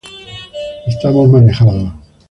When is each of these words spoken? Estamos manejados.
Estamos 0.87 1.29
manejados. 1.29 1.93